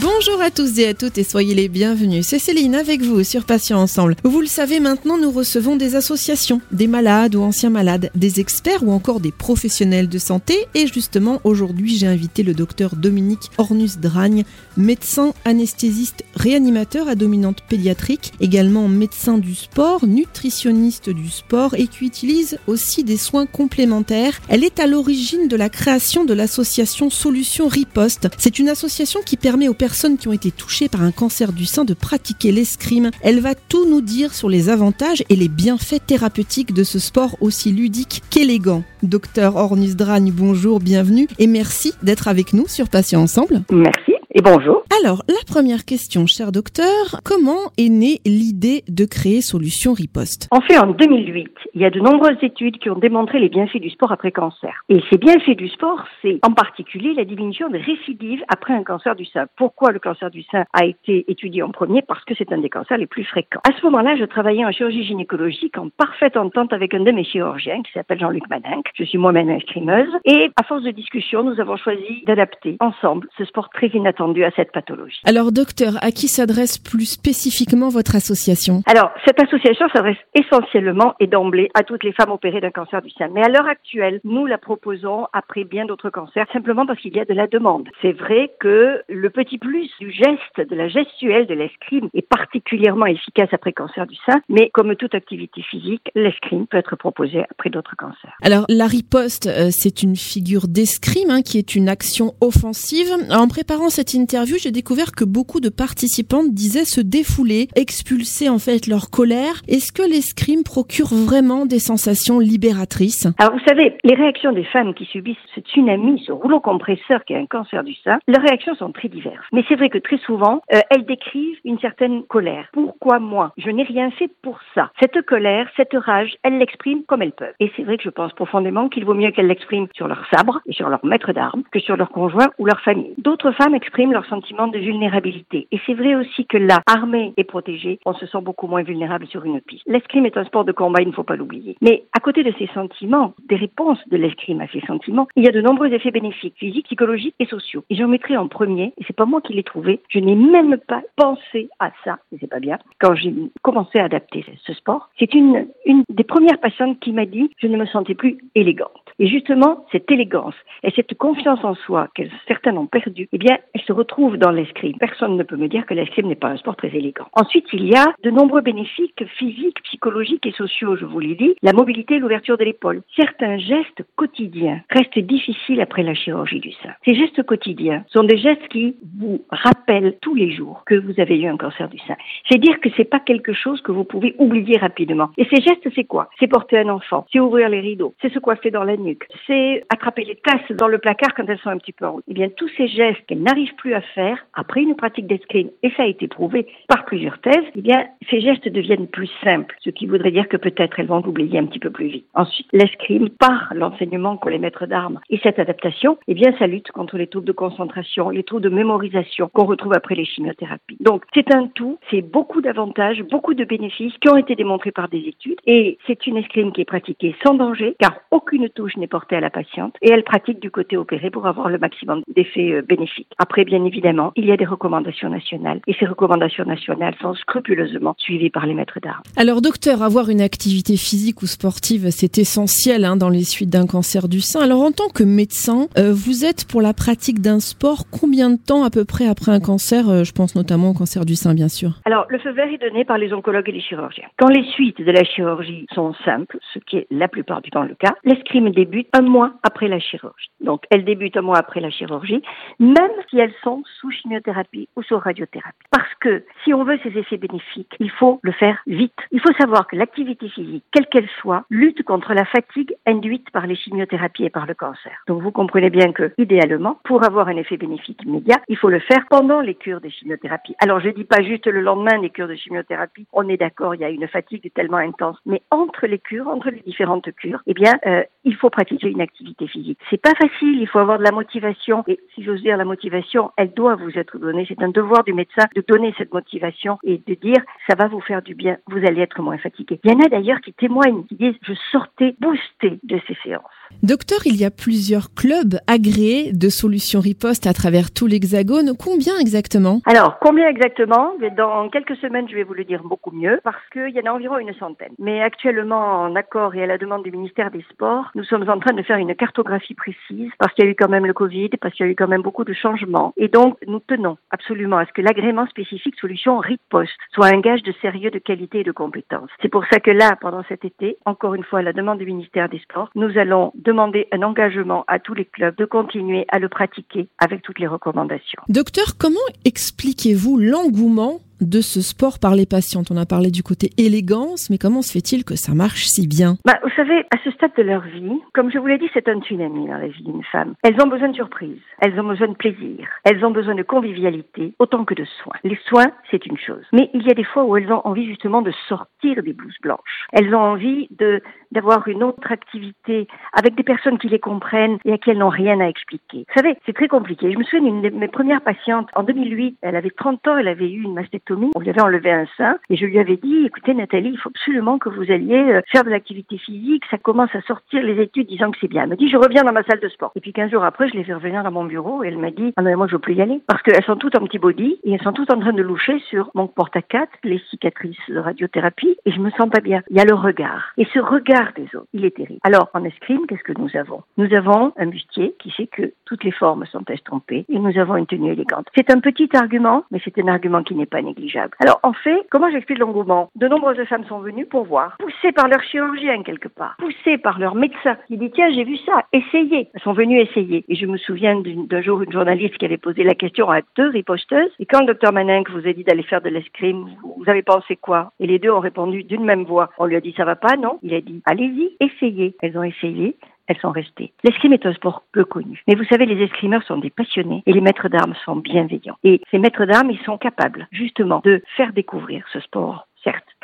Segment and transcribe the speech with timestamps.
[0.00, 2.26] Bonjour à tous et à toutes et soyez les bienvenus.
[2.26, 4.16] C'est Céline avec vous sur Patients Ensemble.
[4.24, 8.82] Vous le savez maintenant, nous recevons des associations, des malades ou anciens malades, des experts
[8.82, 10.66] ou encore des professionnels de santé.
[10.74, 14.42] Et justement, aujourd'hui, j'ai invité le docteur Dominique Ornus-Dragne,
[14.76, 22.04] médecin anesthésiste réanimateur à dominante pédiatrique, également médecin du sport, nutritionniste du sport et qui
[22.04, 24.40] utilise aussi des soins complémentaires.
[24.48, 28.26] Elle est à l'origine de la création de l'association Solutions Riposte.
[28.36, 31.64] C'est une association qui permet aux personnes qui ont été touchées par un cancer du
[31.64, 33.12] sein de pratiquer l'escrime.
[33.22, 37.36] Elle va tout nous dire sur les avantages et les bienfaits thérapeutiques de ce sport
[37.40, 38.82] aussi ludique qu'élégant.
[39.04, 43.62] Docteur Ornus Dragne, bonjour, bienvenue et merci d'être avec nous sur Patients Ensemble.
[43.70, 44.84] Merci et bonjour.
[45.02, 50.48] Alors, la première question, cher docteur, comment est née l'idée de créer Solutions Riposte?
[50.50, 53.80] En fait, en 2008, il y a de nombreuses études qui ont démontré les bienfaits
[53.80, 54.84] du sport après cancer.
[54.90, 59.16] Et ces bienfaits du sport, c'est en particulier la diminution des récidives après un cancer
[59.16, 59.46] du sein.
[59.56, 62.02] Pourquoi le cancer du sein a été étudié en premier?
[62.02, 63.60] Parce que c'est un des cancers les plus fréquents.
[63.66, 67.24] À ce moment-là, je travaillais en chirurgie gynécologique en parfaite entente avec un de mes
[67.24, 68.84] chirurgiens qui s'appelle Jean-Luc Maninck.
[68.94, 70.12] Je suis moi-même escrimeuse.
[70.26, 74.50] Et à force de discussion, nous avons choisi d'adapter ensemble ce sport très inattendu à
[74.56, 75.20] cette pathologie.
[75.24, 78.82] Alors, docteur, à qui s'adresse plus spécifiquement votre association?
[78.86, 83.10] Alors, cette association s'adresse essentiellement et d'emblée à toutes les femmes opérées d'un cancer du
[83.10, 83.28] sein.
[83.32, 87.20] Mais à l'heure actuelle, nous la proposons après bien d'autres cancers, simplement parce qu'il y
[87.20, 87.88] a de la demande.
[88.02, 93.06] C'est vrai que le petit plus du geste, de la gestuelle de l'escrime est particulièrement
[93.06, 97.70] efficace après cancer du sein, mais comme toute activité physique, l'escrime peut être proposé après
[97.70, 98.36] d'autres cancers.
[98.42, 103.08] Alors, la riposte, euh, c'est une figure d'escrime hein, qui est une action offensive.
[103.30, 108.58] En préparant cette interview, j'ai découvert que beaucoup de participantes disaient se défouler, expulser en
[108.58, 109.62] fait leur colère.
[109.68, 113.26] Est-ce que l'escrime procure vraiment des sensations libératrices?
[113.38, 117.32] Alors vous savez, les réactions des femmes qui subissent ce tsunami, ce rouleau compresseur qui
[117.32, 119.46] est un cancer du sein, leurs réactions sont très diverses.
[119.52, 122.68] Mais c'est vrai que très souvent, euh, elles décrivent une certaine colère.
[122.72, 123.52] Pourquoi moi?
[123.56, 124.90] Je n'ai rien fait pour ça.
[125.00, 127.54] Cette colère, cette rage, elles l'expriment comme elles peuvent.
[127.60, 130.60] Et c'est vrai que je pense profondément qu'il vaut mieux qu'elles l'expriment sur leur sabre
[130.66, 133.14] et sur leur maître d'armes que sur leur conjoint ou leur famille.
[133.18, 135.66] D'autres femmes expriment leur sentiment de vulnérabilité.
[135.72, 139.26] Et c'est vrai aussi que là, armée et protégée, on se sent beaucoup moins vulnérable
[139.26, 139.82] sur une piste.
[139.86, 141.76] L'escrime est un sport de combat, il ne faut pas l'oublier.
[141.80, 145.48] Mais à côté de ces sentiments, des réponses de l'escrime à ces sentiments, il y
[145.48, 147.84] a de nombreux effets bénéfiques, physiques, psychologiques et sociaux.
[147.90, 150.76] Et j'en mettrai en premier, et c'est pas moi qui l'ai trouvé, je n'ai même
[150.86, 155.08] pas pensé à ça, et c'est pas bien, quand j'ai commencé à adapter ce sport.
[155.18, 159.05] C'est une, une des premières patientes qui m'a dit, je ne me sentais plus élégante.
[159.18, 163.56] Et justement, cette élégance et cette confiance en soi que certains ont perdue, eh bien,
[163.74, 164.98] elle se retrouve dans l'escrime.
[164.98, 167.26] Personne ne peut me dire que l'escrime n'est pas un sport très élégant.
[167.32, 171.54] Ensuite, il y a de nombreux bénéfices physiques, psychologiques et sociaux, je vous l'ai dit.
[171.62, 173.02] La mobilité l'ouverture de l'épaule.
[173.16, 176.90] Certains gestes quotidiens restent difficiles après la chirurgie du sein.
[177.04, 181.38] Ces gestes quotidiens sont des gestes qui vous rappellent tous les jours que vous avez
[181.40, 182.16] eu un cancer du sein.
[182.50, 185.30] C'est dire que c'est pas quelque chose que vous pouvez oublier rapidement.
[185.38, 186.28] Et ces gestes, c'est quoi?
[186.38, 189.05] C'est porter un enfant, c'est ouvrir les rideaux, c'est se coiffer dans la nuit
[189.46, 192.22] c'est attraper les tasses dans le placard quand elles sont un petit peu en haut.
[192.28, 195.90] Eh bien, tous ces gestes qu'elles n'arrivent plus à faire après une pratique d'escrime, et
[195.96, 199.90] ça a été prouvé par plusieurs thèses, eh bien, ces gestes deviennent plus simples, ce
[199.90, 202.26] qui voudrait dire que peut-être elles vont l'oublier un petit peu plus vite.
[202.34, 206.90] Ensuite, l'escrime, par l'enseignement qu'ont les maîtres d'armes et cette adaptation, eh bien, ça lutte
[206.92, 210.96] contre les troubles de concentration, les troubles de mémorisation qu'on retrouve après les chimiothérapies.
[211.00, 215.08] Donc, c'est un tout, c'est beaucoup d'avantages, beaucoup de bénéfices qui ont été démontrés par
[215.08, 219.06] des études, et c'est une escrime qui est pratiquée sans danger, car aucune touche n'est
[219.06, 222.72] portée à la patiente et elle pratique du côté opéré pour avoir le maximum d'effets
[222.72, 223.32] euh, bénéfiques.
[223.38, 228.14] Après, bien évidemment, il y a des recommandations nationales et ces recommandations nationales sont scrupuleusement
[228.18, 229.22] suivies par les maîtres d'armes.
[229.36, 233.86] Alors, docteur, avoir une activité physique ou sportive, c'est essentiel hein, dans les suites d'un
[233.86, 234.60] cancer du sein.
[234.60, 238.58] Alors, en tant que médecin, euh, vous êtes pour la pratique d'un sport combien de
[238.58, 241.54] temps à peu près après un cancer euh, Je pense notamment au cancer du sein,
[241.54, 242.00] bien sûr?
[242.04, 244.28] Alors, le feu vert est donné par les oncologues et les chirurgiens.
[244.38, 247.82] Quand les suites de la chirurgie sont simples, ce qui est la plupart du temps
[247.82, 248.70] le cas, l'escrime
[249.12, 250.50] un mois après la chirurgie.
[250.60, 252.42] Donc, elles débutent un mois après la chirurgie,
[252.78, 255.76] même si elles sont sous chimiothérapie ou sous radiothérapie.
[255.90, 259.18] Parce que si on veut ces effets bénéfiques, il faut le faire vite.
[259.32, 263.66] Il faut savoir que l'activité physique, quelle qu'elle soit, lutte contre la fatigue induite par
[263.66, 265.12] les chimiothérapies et par le cancer.
[265.26, 269.00] Donc, vous comprenez bien que, idéalement, pour avoir un effet bénéfique immédiat, il faut le
[269.00, 270.74] faire pendant les cures de chimiothérapie.
[270.80, 273.26] Alors, je dis pas juste le lendemain des cures de chimiothérapie.
[273.32, 275.36] On est d'accord, il y a une fatigue tellement intense.
[275.46, 279.22] Mais entre les cures, entre les différentes cures, eh bien, euh, il faut pratiquer une
[279.22, 279.98] activité physique.
[280.10, 282.04] C'est pas facile, il faut avoir de la motivation.
[282.06, 284.66] Et si j'ose dire, la motivation, elle doit vous être donnée.
[284.68, 288.20] C'est un devoir du médecin de donner cette motivation et de dire, ça va vous
[288.20, 289.98] faire du bien, vous allez être moins fatigué.
[290.04, 293.64] Il y en a d'ailleurs qui témoignent, qui disent, je sortais boosté de ces séances.
[294.02, 298.92] Docteur, il y a plusieurs clubs agréés de solutions riposte à travers tout l'Hexagone.
[298.98, 300.00] Combien exactement?
[300.06, 301.32] Alors, combien exactement?
[301.56, 304.34] Dans quelques semaines, je vais vous le dire beaucoup mieux parce qu'il y en a
[304.34, 305.12] environ une centaine.
[305.18, 308.78] Mais actuellement, en accord et à la demande du ministère des Sports, nous sommes en
[308.78, 311.70] train de faire une cartographie précise parce qu'il y a eu quand même le Covid,
[311.80, 313.32] parce qu'il y a eu quand même beaucoup de changements.
[313.36, 317.82] Et donc, nous tenons absolument à ce que l'agrément spécifique solution riposte soit un gage
[317.82, 319.50] de sérieux, de qualité et de compétence.
[319.62, 322.26] C'est pour ça que là, pendant cet été, encore une fois, à la demande du
[322.26, 326.58] ministère des Sports, nous allons demander un engagement à tous les clubs de continuer à
[326.58, 328.62] le pratiquer avec toutes les recommandations.
[328.68, 333.10] Docteur, comment expliquez-vous l'engouement de ce sport par les patientes?
[333.10, 336.56] On a parlé du côté élégance, mais comment se fait-il que ça marche si bien?
[336.64, 339.28] Bah, Vous savez, à ce stade de leur vie, comme je vous l'ai dit, c'est
[339.28, 340.74] un tsunami dans la vie d'une femme.
[340.82, 344.74] Elles ont besoin de surprise, elles ont besoin de plaisir, elles ont besoin de convivialité
[344.78, 345.56] autant que de soins.
[345.64, 346.84] Les soins, c'est une chose.
[346.92, 349.78] Mais il y a des fois où elles ont envie justement de sortir des blouses
[349.82, 350.26] blanches.
[350.32, 351.42] Elles ont envie de
[351.72, 355.48] d'avoir une autre activité avec des personnes qui les comprennent et à qui elles n'ont
[355.48, 356.46] rien à expliquer.
[356.48, 357.52] Vous savez, c'est très compliqué.
[357.52, 360.68] Je me souviens d'une de mes premières patientes, en 2008, elle avait 30 ans, elle
[360.68, 363.66] avait eu une mastectomie, on lui avait enlevé un sein et je lui avais dit,
[363.66, 367.54] écoutez Nathalie, il faut absolument que vous alliez euh, faire de l'activité physique, ça commence
[367.54, 369.02] à sortir les études disant que c'est bien.
[369.02, 370.32] Elle me dit, je reviens dans ma salle de sport.
[370.36, 372.50] Et puis 15 jours après, je l'ai fait revenir dans mon bureau et elle m'a
[372.50, 374.58] dit, ah non, moi je veux plus y aller parce qu'elles sont toutes en petit
[374.58, 377.60] body et elles sont toutes en train de loucher sur mon porte à 4, les
[377.70, 380.02] cicatrices de radiothérapie et je me sens pas bien.
[380.10, 380.92] Il y a le regard.
[380.96, 382.60] Et ce regard des autres, il est terrible.
[382.64, 384.22] Alors, en escrime, qu'est-ce que nous avons?
[384.36, 388.16] Nous avons un bustier qui sait que toutes les formes sont estompées et nous avons
[388.16, 388.86] une tenue élégante.
[388.94, 391.74] C'est un petit argument, mais c'est un argument qui n'est pas négligeable.
[391.80, 393.50] Alors, en fait, comment j'explique l'engouement?
[393.56, 397.58] De nombreuses femmes sont venues pour voir, poussées par leur chirurgien quelque part, poussées par
[397.58, 399.88] leur médecin, qui dit tiens, j'ai vu ça, essayez.
[399.94, 400.84] Elles sont venues essayer.
[400.88, 404.08] Et je me souviens d'un jour une journaliste qui avait posé la question à deux
[404.08, 404.70] riposteuses.
[404.78, 407.96] Et quand le docteur Maninck vous a dit d'aller faire de l'escrime, vous avez pensé
[407.96, 408.32] quoi?
[408.40, 409.90] Et les deux ont répondu d'une même voix.
[409.98, 410.98] On lui a dit ça va pas, non?
[411.02, 412.56] Il a dit allez-y, essayez.
[412.62, 413.36] Elles ont essayé
[413.68, 414.32] elles sont restées.
[414.44, 415.82] L'escrime est un sport peu connu.
[415.88, 419.16] Mais vous savez, les escrimeurs sont des passionnés et les maîtres d'armes sont bienveillants.
[419.24, 423.06] Et ces maîtres d'armes, ils sont capables, justement, de faire découvrir ce sport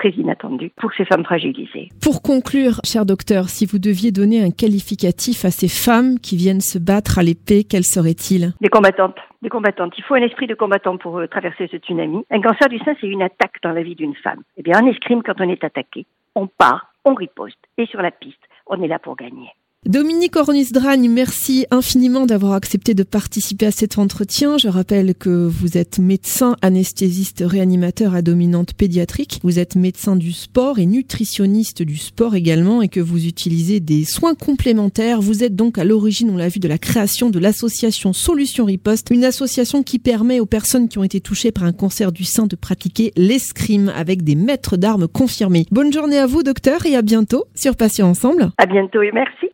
[0.00, 1.90] très inattendu pour ces femmes fragilisées.
[2.02, 6.62] Pour conclure, cher docteur, si vous deviez donner un qualificatif à ces femmes qui viennent
[6.62, 8.52] se battre à l'épée, quel serait-il?
[8.60, 9.18] Des combattantes.
[9.42, 9.92] Des combattantes.
[9.98, 12.24] Il faut un esprit de combattant pour euh, traverser ce tsunami.
[12.30, 14.42] Un cancer du sein, c'est une attaque dans la vie d'une femme.
[14.56, 17.58] Eh bien, en escrime, quand on est attaqué, on part, on riposte.
[17.76, 19.50] Et sur la piste, on est là pour gagner.
[19.86, 24.58] Dominique Ornis-Dragne, merci infiniment d'avoir accepté de participer à cet entretien.
[24.58, 29.40] Je rappelle que vous êtes médecin anesthésiste réanimateur à dominante pédiatrique.
[29.42, 34.04] Vous êtes médecin du sport et nutritionniste du sport également et que vous utilisez des
[34.04, 35.22] soins complémentaires.
[35.22, 39.08] Vous êtes donc à l'origine, on l'a vu, de la création de l'association Solution Riposte,
[39.10, 42.46] une association qui permet aux personnes qui ont été touchées par un cancer du sein
[42.46, 45.64] de pratiquer l'escrime avec des maîtres d'armes confirmés.
[45.70, 48.50] Bonne journée à vous, docteur, et à bientôt sur Patients Ensemble.
[48.58, 49.48] À bientôt et merci.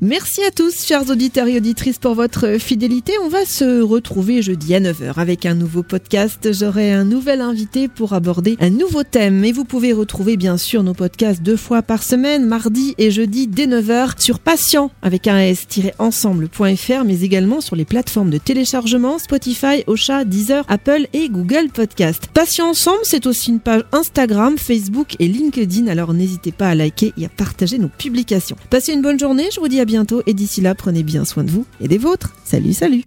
[0.00, 3.12] Merci à tous, chers auditeurs et auditrices, pour votre fidélité.
[3.22, 6.52] On va se retrouver jeudi à 9h avec un nouveau podcast.
[6.52, 9.44] J'aurai un nouvel invité pour aborder un nouveau thème.
[9.44, 13.46] Et vous pouvez retrouver bien sûr nos podcasts deux fois par semaine, mardi et jeudi
[13.46, 19.84] dès 9h sur patient avec un s-ensemble.fr, mais également sur les plateformes de téléchargement Spotify,
[19.86, 22.28] Ocha, Deezer, Apple et Google Podcast.
[22.32, 25.86] Patient Ensemble, c'est aussi une page Instagram, Facebook et LinkedIn.
[25.88, 28.56] Alors n'hésitez pas à liker et à partager nos publications.
[28.70, 31.44] Passez une bonne journée je vous dis à bientôt et d'ici là, prenez bien soin
[31.44, 32.30] de vous et des vôtres.
[32.44, 33.04] Salut, salut.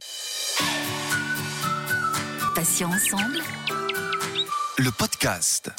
[2.55, 3.39] Patients ensemble.
[4.77, 5.71] Le podcast.